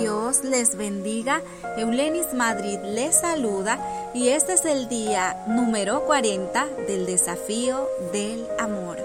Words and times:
Dios 0.00 0.44
les 0.44 0.76
bendiga. 0.76 1.42
Eulenis 1.76 2.32
Madrid 2.32 2.78
les 2.82 3.16
saluda 3.16 3.78
y 4.14 4.28
este 4.28 4.54
es 4.54 4.64
el 4.64 4.88
día 4.88 5.44
número 5.46 6.06
40 6.06 6.68
del 6.86 7.04
desafío 7.04 7.86
del 8.10 8.46
amor. 8.58 8.96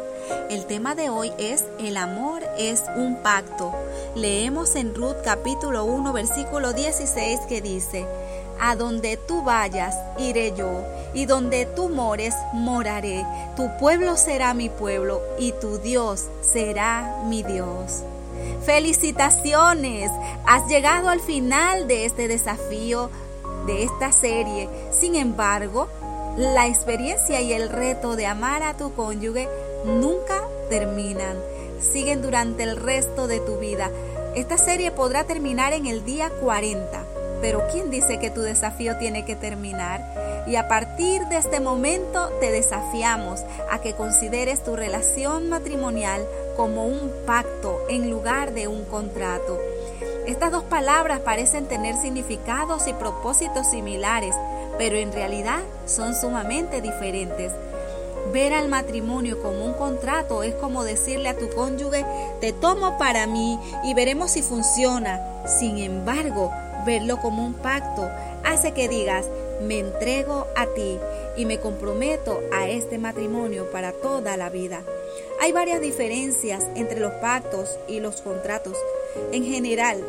El 0.50 0.66
tema 0.66 0.96
de 0.96 1.10
hoy 1.10 1.34
es 1.38 1.66
El 1.79 1.97
amor 1.97 2.44
es 2.58 2.81
un 2.96 3.18
pacto. 3.18 3.73
Leemos 4.16 4.78
en 4.78 4.96
Ruth 4.96 5.18
capítulo 5.21 5.84
1 5.84 6.13
versículo 6.13 6.71
16 6.71 7.41
que 7.50 7.59
dice, 7.59 8.05
A 8.62 8.77
donde 8.77 9.18
tú 9.18 9.43
vayas, 9.43 9.98
iré 10.18 10.54
yo, 10.55 10.82
y 11.14 11.25
donde 11.25 11.66
tú 11.66 11.89
mores, 11.89 12.34
moraré. 12.54 13.25
Tu 13.57 13.70
pueblo 13.80 14.16
será 14.16 14.54
mi 14.54 14.70
pueblo, 14.70 15.21
y 15.38 15.52
tu 15.52 15.77
Dios 15.80 16.23
será 16.41 17.21
mi 17.27 17.43
Dios. 17.43 18.02
Felicitaciones, 18.66 20.09
has 20.48 20.68
llegado 20.68 21.09
al 21.09 21.20
final 21.20 21.88
de 21.88 22.05
este 22.05 22.27
desafío, 22.27 23.12
de 23.67 23.84
esta 23.84 24.12
serie. 24.12 24.67
Sin 24.90 25.16
embargo, 25.16 25.88
la 26.35 26.67
experiencia 26.67 27.41
y 27.41 27.54
el 27.54 27.70
reto 27.70 28.16
de 28.16 28.26
amar 28.26 28.63
a 28.63 28.76
tu 28.76 28.91
cónyuge 28.95 29.48
nunca 29.85 30.41
terminan, 30.71 31.38
siguen 31.80 32.23
durante 32.23 32.63
el 32.63 32.76
resto 32.76 33.27
de 33.27 33.40
tu 33.40 33.59
vida. 33.59 33.91
Esta 34.34 34.57
serie 34.57 34.90
podrá 34.90 35.26
terminar 35.26 35.73
en 35.73 35.85
el 35.85 36.04
día 36.04 36.32
40, 36.41 37.05
pero 37.41 37.62
¿quién 37.71 37.91
dice 37.91 38.18
que 38.18 38.32
tu 38.32 38.41
desafío 38.41 38.98
tiene 38.98 39.26
que 39.26 39.35
terminar? 39.35 40.43
Y 40.48 40.55
a 40.55 40.68
partir 40.68 41.21
de 41.27 41.38
este 41.38 41.59
momento 41.59 42.29
te 42.40 42.52
desafiamos 42.52 43.41
a 43.71 43.79
que 43.79 43.93
consideres 43.93 44.63
tu 44.63 44.76
relación 44.76 45.49
matrimonial 45.49 46.26
como 46.55 46.86
un 46.86 47.12
pacto 47.26 47.82
en 47.90 48.09
lugar 48.09 48.54
de 48.54 48.68
un 48.68 48.86
contrato. 48.86 49.59
Estas 50.26 50.52
dos 50.52 50.63
palabras 50.63 51.20
parecen 51.20 51.68
tener 51.68 51.96
significados 51.96 52.88
y 52.88 52.94
propósitos 52.94 53.68
similares, 53.68 54.36
pero 54.77 54.98
en 54.98 55.12
realidad 55.12 55.60
son 55.85 56.16
sumamente 56.16 56.82
diferentes. 56.82 57.52
Ver 58.34 58.54
al 58.54 58.68
matrimonio 58.68 59.41
como 59.41 59.63
un 59.66 59.74
contrato 59.74 60.41
es 60.41 60.55
como 60.55 60.84
decirle 60.84 61.29
a 61.29 61.38
tu 61.38 61.49
cónyuge, 61.49 62.05
te 62.41 62.54
tomo 62.54 62.98
para 62.98 63.27
mí 63.27 63.60
y 63.84 63.94
veremos 63.94 64.31
si 64.31 64.41
funciona. 64.41 65.22
Sin 65.46 65.78
embargo, 65.78 66.51
verlo 66.85 67.22
como 67.22 67.46
un 67.46 67.53
pacto 67.53 68.09
hace 68.44 68.72
que 68.72 68.90
digas, 68.90 69.25
me 69.61 69.79
entrego 69.79 70.47
a 70.56 70.67
ti 70.67 71.00
y 71.38 71.45
me 71.45 71.59
comprometo 71.59 72.41
a 72.53 72.67
este 72.69 72.97
matrimonio 72.97 73.69
para 73.72 73.91
toda 73.91 74.38
la 74.38 74.50
vida. 74.50 74.81
Hay 75.41 75.51
varias 75.51 75.81
diferencias 75.81 76.66
entre 76.75 77.00
los 77.00 77.13
pactos 77.13 77.78
y 77.88 78.00
los 78.00 78.22
contratos. 78.22 78.78
En 79.31 79.44
general, 79.44 80.03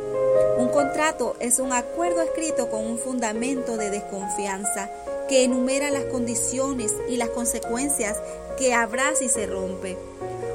un 0.58 0.69
contrato 0.69 1.36
es 1.41 1.58
un 1.58 1.72
acuerdo 1.72 2.22
escrito 2.22 2.69
con 2.69 2.84
un 2.84 2.98
fundamento 2.98 3.77
de 3.77 3.91
desconfianza 3.91 4.91
que 5.28 5.44
enumera 5.44 5.91
las 5.91 6.05
condiciones 6.05 6.94
y 7.08 7.17
las 7.17 7.30
consecuencias 7.30 8.17
que 8.56 8.74
habrá 8.74 9.14
si 9.14 9.28
se 9.28 9.47
rompe. 9.47 9.97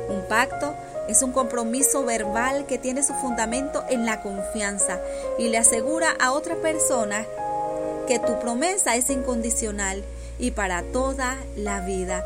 Un 0.10 0.28
pacto 0.28 0.74
es 1.08 1.22
un 1.22 1.32
compromiso 1.32 2.06
verbal 2.06 2.66
que 2.66 2.78
tiene 2.78 3.04
su 3.04 3.14
fundamento 3.16 3.84
en 3.90 4.06
la 4.06 4.22
confianza 4.22 5.02
y 5.38 5.50
le 5.50 5.58
asegura 5.58 6.16
a 6.20 6.32
otra 6.32 6.56
persona 6.56 7.26
que 8.12 8.20
tu 8.20 8.38
promesa 8.42 8.98
es 8.98 9.10
incondicional 9.10 10.04
y 10.38 10.52
para 10.52 10.84
toda 10.84 11.38
la 11.56 11.80
vida. 11.80 12.26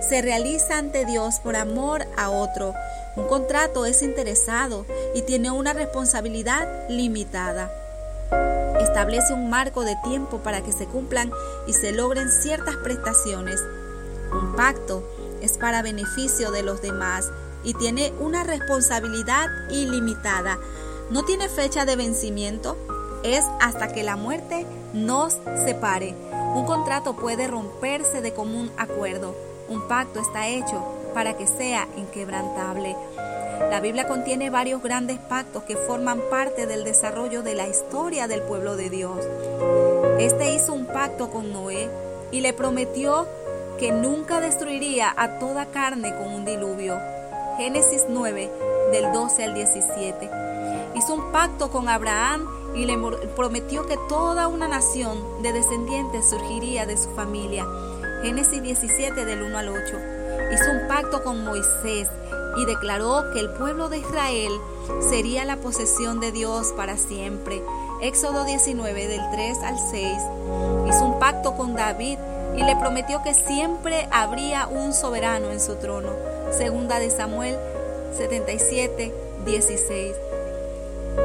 Se 0.00 0.22
realiza 0.22 0.78
ante 0.78 1.04
Dios 1.06 1.40
por 1.40 1.56
amor 1.56 2.06
a 2.16 2.30
otro. 2.30 2.72
Un 3.16 3.26
contrato 3.26 3.84
es 3.84 4.02
interesado 4.02 4.86
y 5.12 5.22
tiene 5.22 5.50
una 5.50 5.72
responsabilidad 5.72 6.88
limitada. 6.88 7.68
Establece 8.80 9.32
un 9.32 9.50
marco 9.50 9.82
de 9.82 9.96
tiempo 10.04 10.38
para 10.38 10.60
que 10.60 10.70
se 10.70 10.86
cumplan 10.86 11.32
y 11.66 11.72
se 11.72 11.90
logren 11.90 12.30
ciertas 12.30 12.76
prestaciones. 12.76 13.60
Un 14.30 14.54
pacto 14.54 15.02
es 15.42 15.58
para 15.58 15.82
beneficio 15.82 16.52
de 16.52 16.62
los 16.62 16.80
demás 16.80 17.28
y 17.64 17.74
tiene 17.74 18.12
una 18.20 18.44
responsabilidad 18.44 19.48
ilimitada. 19.68 20.60
No 21.10 21.24
tiene 21.24 21.48
fecha 21.48 21.84
de 21.84 21.96
vencimiento, 21.96 22.76
es 23.24 23.42
hasta 23.60 23.88
que 23.88 24.04
la 24.04 24.14
muerte 24.14 24.64
nos 24.94 25.38
separe. 25.64 26.14
Un 26.54 26.64
contrato 26.64 27.14
puede 27.16 27.46
romperse 27.48 28.22
de 28.22 28.32
común 28.32 28.70
acuerdo. 28.78 29.34
Un 29.68 29.86
pacto 29.88 30.20
está 30.20 30.48
hecho 30.48 30.82
para 31.12 31.36
que 31.36 31.46
sea 31.46 31.88
inquebrantable. 31.96 32.96
La 33.70 33.80
Biblia 33.80 34.06
contiene 34.06 34.50
varios 34.50 34.82
grandes 34.82 35.18
pactos 35.18 35.64
que 35.64 35.76
forman 35.76 36.20
parte 36.30 36.66
del 36.66 36.84
desarrollo 36.84 37.42
de 37.42 37.54
la 37.54 37.68
historia 37.68 38.28
del 38.28 38.42
pueblo 38.42 38.76
de 38.76 38.88
Dios. 38.88 39.18
Este 40.18 40.54
hizo 40.54 40.72
un 40.72 40.86
pacto 40.86 41.30
con 41.30 41.52
Noé 41.52 41.90
y 42.30 42.40
le 42.40 42.52
prometió 42.52 43.26
que 43.78 43.90
nunca 43.90 44.40
destruiría 44.40 45.12
a 45.16 45.38
toda 45.38 45.66
carne 45.66 46.14
con 46.16 46.32
un 46.32 46.44
diluvio. 46.44 46.98
Génesis 47.58 48.06
9, 48.08 48.50
del 48.92 49.12
12 49.12 49.44
al 49.44 49.54
17. 49.54 50.53
Hizo 50.94 51.14
un 51.14 51.32
pacto 51.32 51.70
con 51.70 51.88
Abraham 51.88 52.46
y 52.74 52.86
le 52.86 52.96
prometió 53.36 53.86
que 53.86 53.98
toda 54.08 54.48
una 54.48 54.68
nación 54.68 55.42
de 55.42 55.52
descendientes 55.52 56.30
surgiría 56.30 56.86
de 56.86 56.96
su 56.96 57.10
familia. 57.10 57.66
Génesis 58.22 58.62
17 58.62 59.24
del 59.24 59.42
1 59.42 59.58
al 59.58 59.68
8. 59.68 59.80
Hizo 60.52 60.70
un 60.70 60.88
pacto 60.88 61.22
con 61.22 61.44
Moisés 61.44 62.08
y 62.56 62.64
declaró 62.66 63.24
que 63.32 63.40
el 63.40 63.50
pueblo 63.50 63.88
de 63.88 63.98
Israel 63.98 64.52
sería 65.08 65.44
la 65.44 65.56
posesión 65.56 66.20
de 66.20 66.32
Dios 66.32 66.72
para 66.76 66.96
siempre. 66.96 67.62
Éxodo 68.00 68.44
19 68.44 69.08
del 69.08 69.20
3 69.30 69.58
al 69.62 69.78
6. 69.78 70.18
Hizo 70.88 71.04
un 71.04 71.18
pacto 71.18 71.56
con 71.56 71.74
David 71.74 72.18
y 72.56 72.62
le 72.62 72.76
prometió 72.76 73.22
que 73.22 73.34
siempre 73.34 74.08
habría 74.12 74.68
un 74.68 74.92
soberano 74.92 75.50
en 75.50 75.60
su 75.60 75.76
trono. 75.76 76.10
Segunda 76.56 76.98
de 76.98 77.10
Samuel 77.10 77.56
77, 78.16 79.12
16. 79.44 80.14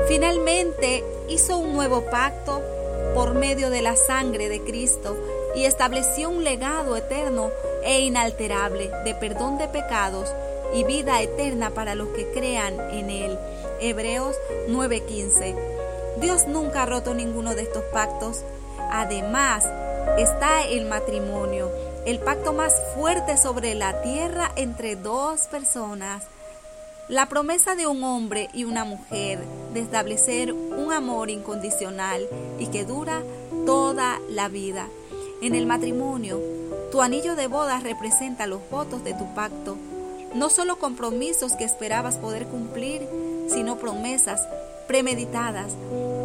Finalmente 0.07 1.03
hizo 1.27 1.57
un 1.57 1.73
nuevo 1.73 2.05
pacto 2.05 2.61
por 3.13 3.33
medio 3.33 3.69
de 3.69 3.81
la 3.81 3.95
sangre 3.95 4.49
de 4.49 4.61
Cristo 4.61 5.17
y 5.55 5.65
estableció 5.65 6.29
un 6.29 6.43
legado 6.43 6.95
eterno 6.95 7.49
e 7.83 8.01
inalterable 8.01 8.91
de 9.03 9.15
perdón 9.15 9.57
de 9.57 9.67
pecados 9.67 10.31
y 10.73 10.83
vida 10.83 11.21
eterna 11.21 11.71
para 11.71 11.95
los 11.95 12.09
que 12.09 12.29
crean 12.31 12.79
en 12.91 13.09
Él. 13.09 13.37
Hebreos 13.81 14.35
9:15. 14.67 15.55
Dios 16.19 16.47
nunca 16.47 16.83
ha 16.83 16.85
roto 16.85 17.13
ninguno 17.13 17.55
de 17.55 17.63
estos 17.63 17.83
pactos. 17.85 18.43
Además, 18.91 19.65
está 20.17 20.63
el 20.67 20.85
matrimonio, 20.85 21.71
el 22.05 22.19
pacto 22.19 22.53
más 22.53 22.75
fuerte 22.95 23.37
sobre 23.37 23.73
la 23.75 24.01
tierra 24.01 24.51
entre 24.55 24.95
dos 24.95 25.41
personas. 25.47 26.23
La 27.07 27.27
promesa 27.27 27.75
de 27.75 27.87
un 27.87 28.03
hombre 28.03 28.49
y 28.53 28.65
una 28.65 28.85
mujer 28.85 29.39
de 29.73 29.81
establecer 29.81 30.53
un 30.53 30.91
amor 30.91 31.29
incondicional 31.29 32.27
y 32.59 32.67
que 32.67 32.85
dura 32.85 33.23
toda 33.65 34.19
la 34.29 34.47
vida. 34.47 34.87
En 35.41 35.55
el 35.55 35.65
matrimonio, 35.65 36.41
tu 36.91 37.01
anillo 37.01 37.35
de 37.35 37.47
bodas 37.47 37.83
representa 37.83 38.47
los 38.47 38.61
votos 38.69 39.03
de 39.03 39.13
tu 39.13 39.33
pacto, 39.35 39.77
no 40.33 40.49
solo 40.49 40.77
compromisos 40.77 41.53
que 41.53 41.63
esperabas 41.63 42.17
poder 42.17 42.45
cumplir, 42.47 43.07
sino 43.47 43.77
promesas 43.77 44.41
premeditadas, 44.87 45.71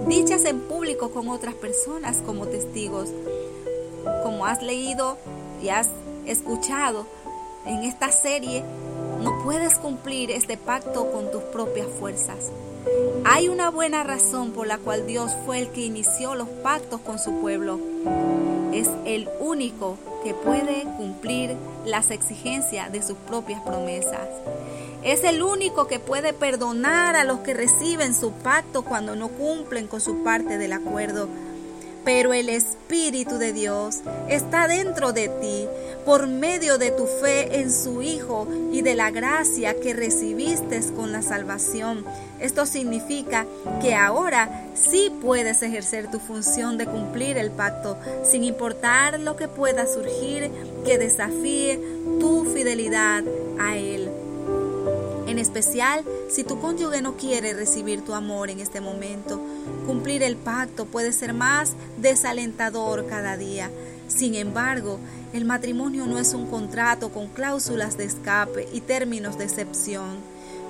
dichas 0.07 0.45
en 0.47 0.61
público 0.61 1.11
con 1.11 1.29
otras 1.29 1.55
personas 1.55 2.19
como 2.25 2.47
testigos. 2.47 3.11
Como 4.23 4.47
has 4.47 4.63
leído 4.63 5.19
y 5.63 5.69
has 5.69 5.89
escuchado 6.27 7.07
en 7.67 7.83
esta 7.83 8.11
serie, 8.11 8.65
no 9.23 9.43
puedes 9.43 9.79
cumplir 9.79 10.31
este 10.31 10.57
pacto 10.57 11.11
con 11.13 11.31
tus 11.31 11.43
propias 11.45 11.89
fuerzas. 11.99 12.51
Hay 13.25 13.49
una 13.49 13.71
buena 13.71 14.05
razón 14.05 14.53
por 14.53 14.67
la 14.67 14.79
cual 14.79 15.07
Dios 15.07 15.33
fue 15.45 15.59
el 15.59 15.69
que 15.71 15.81
inició 15.81 16.35
los 16.35 16.49
pactos 16.49 17.01
con 17.01 17.19
su 17.19 17.41
pueblo. 17.41 17.81
Es 18.73 18.89
el 19.07 19.29
único 19.41 19.99
que 20.23 20.35
puede 20.35 20.85
cumplir 20.97 21.57
las 21.85 22.11
exigencias 22.11 22.93
de 22.93 23.03
sus 23.03 23.17
propias 23.17 23.63
promesas. 23.63 24.29
Es 25.03 25.25
el 25.25 25.43
único 25.43 25.87
que 25.87 25.99
puede 25.99 26.33
perdonar 26.33 27.17
a 27.17 27.25
los 27.25 27.41
que 27.41 27.55
reciben 27.55 28.15
su 28.15 28.33
pacto 28.33 28.83
cuando 28.83 29.17
no 29.17 29.29
cumplen 29.29 29.87
con 29.87 30.01
su 30.01 30.23
parte 30.23 30.59
del 30.59 30.73
acuerdo 30.73 31.29
pero 32.05 32.35
el 32.35 32.49
Espíritu 32.49 33.39
de 33.39 33.53
Dios 33.53 34.01
está 34.29 34.69
dentro 34.69 35.13
de 35.13 35.29
ti 35.29 35.67
por 36.05 36.27
medio 36.27 36.79
de 36.79 36.91
tu 36.91 37.07
fe 37.07 37.61
en 37.61 37.71
su 37.73 38.03
Hijo 38.03 38.47
y 38.73 38.83
de 38.83 38.95
la 38.95 39.11
gracia 39.11 39.79
que 39.81 39.95
recibiste 39.95 40.81
con 40.95 41.13
la 41.13 41.23
salvación. 41.23 42.05
Esto 42.41 42.67
significa 42.67 43.47
que 43.81 43.95
ahora 43.95 44.67
sí 44.75 45.13
puedes 45.23 45.63
ejercer 45.63 46.11
tu 46.11 46.19
función 46.19 46.79
de 46.79 46.87
cumplir 46.87 47.37
el 47.37 47.51
pacto, 47.51 47.97
sin 48.25 48.45
importar 48.45 49.21
lo 49.21 49.37
que 49.37 49.49
pueda 49.49 49.87
surgir 49.87 50.51
que 50.85 50.99
desafíe 50.99 51.81
tu 52.21 52.45
fidelidad 52.45 53.23
a 53.59 53.77
Él. 53.77 54.11
En 55.27 55.39
especial, 55.39 56.05
si 56.29 56.45
tu 56.45 56.61
cónyuge 56.61 57.01
no 57.01 57.17
quiere 57.17 57.55
recibir 57.55 58.05
tu 58.05 58.13
amor 58.15 58.51
en 58.51 58.61
este 58.61 58.81
momento, 58.81 59.41
Cumplir 59.87 60.23
el 60.23 60.37
pacto 60.37 60.87
puede 60.87 61.13
ser 61.13 61.33
más 61.33 61.73
desalentador 61.99 63.07
cada 63.07 63.37
día. 63.37 63.71
Sin 64.09 64.35
embargo, 64.35 64.99
el 65.33 65.45
matrimonio 65.45 66.07
no 66.07 66.19
es 66.19 66.35
un 66.35 66.47
contrato 66.47 67.11
con 67.11 67.29
cláusulas 67.29 67.97
de 67.97 68.05
escape 68.05 68.69
y 68.73 68.81
términos 68.81 69.39
de 69.39 69.45
excepción. 69.45 70.19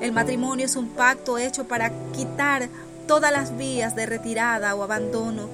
El 0.00 0.12
matrimonio 0.12 0.66
es 0.66 0.76
un 0.76 0.88
pacto 0.88 1.38
hecho 1.38 1.64
para 1.64 1.92
quitar 2.12 2.68
todas 3.06 3.32
las 3.32 3.56
vías 3.56 3.94
de 3.94 4.06
retirada 4.06 4.74
o 4.74 4.82
abandono. 4.82 5.48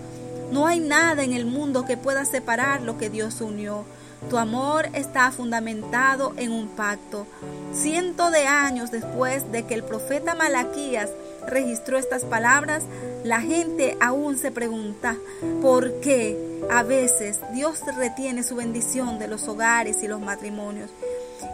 No 0.52 0.66
hay 0.66 0.80
nada 0.80 1.22
en 1.22 1.32
el 1.32 1.46
mundo 1.46 1.84
que 1.84 1.96
pueda 1.96 2.24
separar 2.24 2.82
lo 2.82 2.98
que 2.98 3.10
Dios 3.10 3.40
unió. 3.40 3.84
Tu 4.28 4.36
amor 4.36 4.88
está 4.92 5.30
fundamentado 5.30 6.34
en 6.36 6.52
un 6.52 6.68
pacto. 6.68 7.26
Cientos 7.72 8.30
de 8.32 8.46
años 8.46 8.90
después 8.90 9.50
de 9.50 9.64
que 9.64 9.74
el 9.74 9.82
profeta 9.82 10.34
Malaquías 10.34 11.10
registró 11.46 11.98
estas 11.98 12.24
palabras, 12.24 12.84
la 13.24 13.40
gente 13.40 13.96
aún 14.00 14.38
se 14.38 14.50
pregunta 14.50 15.16
por 15.62 16.00
qué 16.00 16.36
a 16.70 16.82
veces 16.82 17.40
Dios 17.52 17.80
retiene 17.96 18.42
su 18.42 18.56
bendición 18.56 19.18
de 19.18 19.28
los 19.28 19.48
hogares 19.48 20.02
y 20.02 20.08
los 20.08 20.20
matrimonios. 20.20 20.90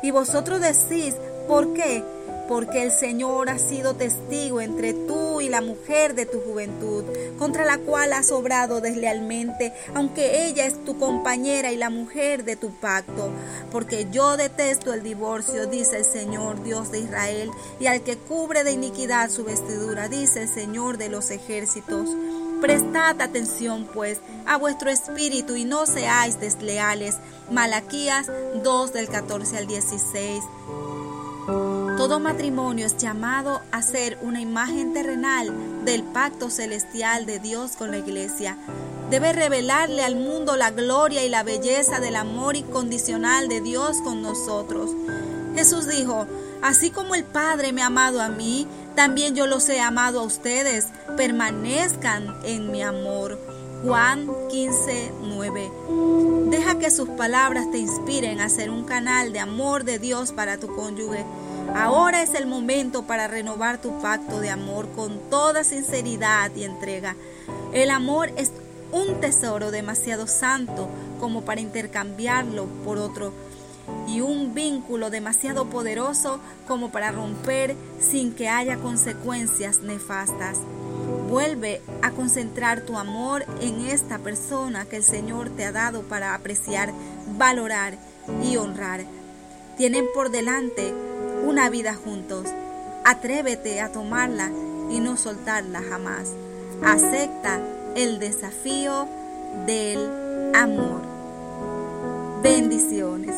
Y 0.03 0.11
vosotros 0.11 0.61
decís, 0.61 1.17
¿por 1.49 1.73
qué? 1.73 2.03
Porque 2.49 2.83
el 2.83 2.93
Señor 2.93 3.51
ha 3.51 3.59
sido 3.59 3.95
testigo 3.95 4.61
entre 4.61 4.95
tú 4.95 5.41
y 5.41 5.49
la 5.49 5.61
mujer 5.61 6.15
de 6.15 6.27
tu 6.27 6.41
juventud, 6.41 7.05
contra 7.39 7.65
la 7.65 7.79
cual 7.79 8.13
has 8.13 8.31
obrado 8.31 8.81
deslealmente, 8.81 9.73
aunque 9.95 10.47
ella 10.47 10.67
es 10.67 10.85
tu 10.85 10.99
compañera 10.99 11.73
y 11.73 11.77
la 11.77 11.91
mujer 11.91 12.45
de 12.45 12.57
tu 12.57 12.71
pacto. 12.71 13.31
Porque 13.71 14.07
yo 14.11 14.37
detesto 14.37 14.93
el 14.93 15.03
divorcio, 15.03 15.67
dice 15.67 15.99
el 15.99 16.05
Señor 16.05 16.63
Dios 16.63 16.91
de 16.91 17.01
Israel, 17.01 17.51
y 17.81 17.87
al 17.87 18.03
que 18.03 18.17
cubre 18.17 18.65
de 18.65 18.73
iniquidad 18.73 19.31
su 19.31 19.45
vestidura, 19.45 20.09
dice 20.09 20.43
el 20.43 20.49
Señor 20.49 20.99
de 20.99 21.09
los 21.09 21.31
ejércitos. 21.31 22.09
Prestad 22.61 23.21
atención, 23.21 23.87
pues, 23.93 24.19
a 24.47 24.57
vuestro 24.57 24.91
espíritu 24.91 25.57
y 25.57 25.65
no 25.65 25.85
seáis 25.87 26.41
desleales. 26.41 27.17
Malaquías 27.51 28.31
2 28.63 28.93
del 28.93 29.09
14 29.09 29.59
al 29.59 29.67
16. 29.67 30.43
Todo 32.07 32.21
matrimonio 32.21 32.87
es 32.87 32.97
llamado 32.97 33.61
a 33.73 33.83
ser 33.83 34.17
una 34.23 34.41
imagen 34.41 34.93
terrenal 34.93 35.53
del 35.85 36.05
pacto 36.05 36.51
celestial 36.51 37.27
de 37.27 37.41
Dios 37.41 37.73
con 37.73 37.91
la 37.91 37.99
iglesia. 37.99 38.57
Debe 39.11 39.33
revelarle 39.33 40.05
al 40.05 40.15
mundo 40.15 40.55
la 40.55 40.71
gloria 40.71 41.25
y 41.25 41.29
la 41.29 41.43
belleza 41.43 41.99
del 41.99 42.15
amor 42.15 42.55
incondicional 42.55 43.49
de 43.49 43.61
Dios 43.61 43.97
con 44.05 44.23
nosotros. 44.23 44.93
Jesús 45.57 45.89
dijo, 45.89 46.29
así 46.63 46.93
como 46.93 47.17
el 47.17 47.25
Padre 47.25 47.73
me 47.73 47.83
ha 47.83 47.87
amado 47.87 48.23
a 48.23 48.29
mí, 48.29 48.69
también 48.95 49.35
yo 49.35 49.49
los 49.49 49.69
he 49.69 49.81
amado 49.81 50.21
a 50.21 50.23
ustedes. 50.23 50.87
Permanezcan 51.17 52.37
en 52.45 52.71
mi 52.71 52.83
amor. 52.83 53.37
Juan 53.83 54.29
15, 54.49 55.13
9. 55.23 55.73
Deja 56.51 56.79
que 56.79 56.93
sus 56.93 57.09
palabras 57.09 57.69
te 57.73 57.79
inspiren 57.79 58.41
a 58.41 58.49
ser 58.49 58.71
un 58.71 58.85
canal 58.85 59.33
de 59.33 59.41
amor 59.41 59.83
de 59.83 59.99
Dios 59.99 60.31
para 60.31 60.57
tu 60.57 60.73
cónyuge. 60.73 61.27
Ahora 61.75 62.23
es 62.23 62.35
el 62.35 62.47
momento 62.47 63.03
para 63.03 63.29
renovar 63.29 63.79
tu 63.79 64.01
pacto 64.01 64.41
de 64.41 64.51
amor 64.51 64.89
con 64.95 65.19
toda 65.31 65.65
sinceridad 65.65 66.55
y 66.55 66.65
entrega. 66.65 67.17
El 67.73 67.91
amor 67.91 68.31
es 68.37 68.53
un 68.93 69.21
tesoro 69.21 69.71
demasiado 69.71 70.27
santo 70.27 70.89
como 71.21 71.43
para 71.43 71.61
intercambiarlo 71.61 72.67
por 72.85 72.99
otro 72.99 73.33
y 74.09 74.21
un 74.21 74.55
vínculo 74.55 75.11
demasiado 75.11 75.67
poderoso 75.67 76.41
como 76.67 76.91
para 76.91 77.13
romper 77.13 77.77
sin 78.01 78.33
que 78.35 78.49
haya 78.49 78.77
consecuencias 78.77 79.81
nefastas. 79.81 80.59
Vuelve 81.29 81.83
a 82.03 82.11
concentrar 82.13 82.83
tu 82.83 82.97
amor 82.97 83.45
en 83.61 83.87
esta 83.87 84.19
persona 84.19 84.87
que 84.87 84.97
el 84.97 85.05
Señor 85.05 85.51
te 85.51 85.65
ha 85.65 85.73
dado 85.73 86.03
para 86.03 86.35
apreciar, 86.35 86.93
valorar 87.37 87.99
y 88.43 88.57
honrar. 88.57 89.05
Tienen 89.77 90.07
por 90.15 90.31
delante 90.31 90.95
una 91.45 91.71
vida 91.71 91.95
juntos. 91.95 92.47
Atrévete 93.05 93.81
a 93.81 93.93
tomarla 93.93 94.51
y 94.91 95.01
no 95.01 95.17
soltarla 95.17 95.83
jamás. 95.83 96.33
Acepta 96.83 97.61
el 97.95 98.19
desafío 98.19 99.09
del 99.67 100.53
amor. 100.55 101.03
Bendiciones. 102.43 103.35